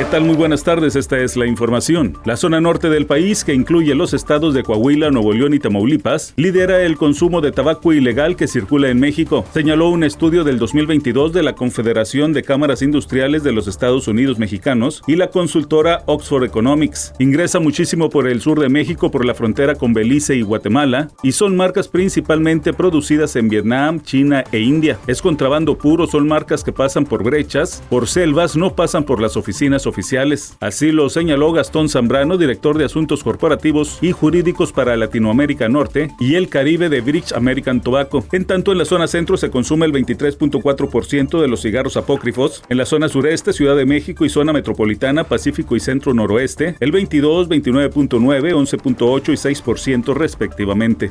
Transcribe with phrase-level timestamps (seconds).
[0.00, 0.24] ¿Qué tal?
[0.24, 2.16] Muy buenas tardes, esta es la información.
[2.24, 6.32] La zona norte del país, que incluye los estados de Coahuila, Nuevo León y Tamaulipas,
[6.38, 11.34] lidera el consumo de tabaco ilegal que circula en México, señaló un estudio del 2022
[11.34, 16.44] de la Confederación de Cámaras Industriales de los Estados Unidos Mexicanos y la consultora Oxford
[16.44, 17.12] Economics.
[17.18, 21.32] Ingresa muchísimo por el sur de México por la frontera con Belice y Guatemala y
[21.32, 24.98] son marcas principalmente producidas en Vietnam, China e India.
[25.06, 29.36] Es contrabando puro, son marcas que pasan por brechas, por selvas, no pasan por las
[29.36, 30.56] oficinas oficiales.
[30.60, 36.36] Así lo señaló Gastón Zambrano, director de Asuntos Corporativos y Jurídicos para Latinoamérica Norte y
[36.36, 38.24] el Caribe de British American Tobacco.
[38.32, 42.78] En tanto, en la zona centro se consume el 23.4% de los cigarros apócrifos, en
[42.78, 47.48] la zona sureste, Ciudad de México y zona metropolitana, Pacífico y Centro Noroeste, el 22,
[47.48, 51.10] 29.9, 11.8 y 6% respectivamente.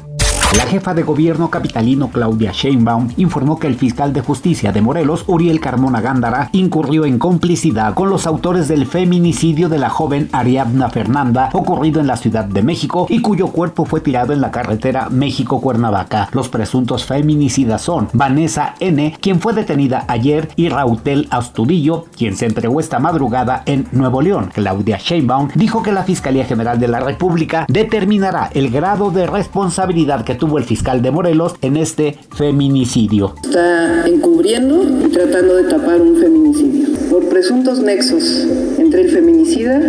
[0.57, 5.23] La jefa de gobierno capitalino Claudia Sheinbaum informó que el fiscal de justicia de Morelos,
[5.27, 10.89] Uriel Carmona Gándara, incurrió en complicidad con los autores del feminicidio de la joven Ariadna
[10.89, 15.09] Fernanda ocurrido en la Ciudad de México y cuyo cuerpo fue tirado en la carretera
[15.09, 16.29] México-Cuernavaca.
[16.31, 22.47] Los presuntos feminicidas son Vanessa N., quien fue detenida ayer, y Rautel Astudillo, quien se
[22.47, 24.49] entregó esta madrugada en Nuevo León.
[24.51, 30.23] Claudia Sheinbaum dijo que la Fiscalía General de la República determinará el grado de responsabilidad
[30.25, 33.35] que tuvo el fiscal de Morelos en este feminicidio.
[33.43, 39.79] Está encubriendo y tratando de tapar un feminicidio por presuntos nexos entre el feminicida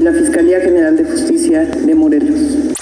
[0.00, 2.38] y la Fiscalía General de Justicia de Morelos.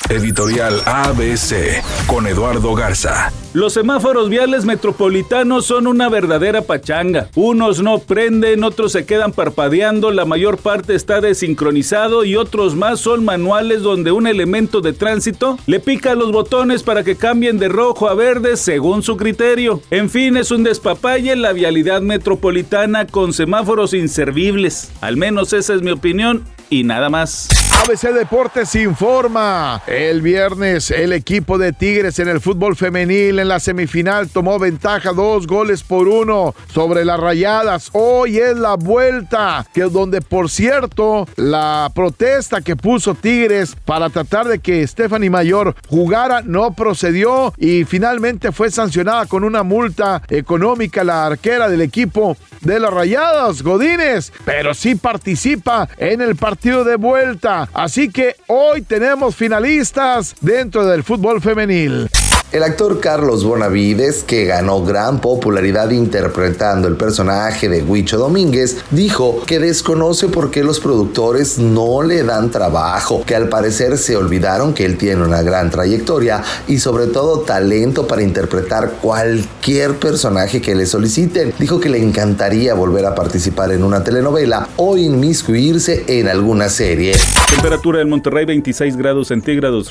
[0.09, 3.33] Editorial ABC con Eduardo Garza.
[3.55, 7.29] Los semáforos viales metropolitanos son una verdadera pachanga.
[7.35, 13.01] Unos no prenden, otros se quedan parpadeando, la mayor parte está desincronizado y otros más
[13.01, 17.69] son manuales donde un elemento de tránsito le pica los botones para que cambien de
[17.69, 19.83] rojo a verde según su criterio.
[19.91, 24.91] En fin, es un despapalle la vialidad metropolitana con semáforos inservibles.
[25.01, 27.49] Al menos esa es mi opinión y nada más.
[27.85, 29.83] ABC Deportes informa.
[29.87, 35.13] El viernes el equipo de Tigres en el fútbol femenil en la semifinal tomó ventaja
[35.13, 37.91] dos goles por uno sobre las Rayadas.
[37.93, 44.49] Hoy es la vuelta, que donde por cierto la protesta que puso Tigres para tratar
[44.49, 51.05] de que Stephanie Mayor jugara no procedió y finalmente fue sancionada con una multa económica
[51.05, 56.97] la arquera del equipo de las Rayadas, Godínez, pero sí participa en el partido de
[56.97, 57.69] vuelta.
[57.73, 62.09] Así que hoy tenemos finalistas dentro del fútbol femenil.
[62.51, 69.43] El actor Carlos Bonavides, que ganó gran popularidad interpretando el personaje de Huicho Domínguez, dijo
[69.45, 74.73] que desconoce por qué los productores no le dan trabajo, que al parecer se olvidaron
[74.73, 80.75] que él tiene una gran trayectoria y sobre todo talento para interpretar cualquier personaje que
[80.75, 81.53] le soliciten.
[81.59, 87.15] Dijo que le encantaría volver a participar en una telenovela o inmiscuirse en alguna serie.
[87.51, 89.91] Temperatura en Monterrey 26 grados centígrados.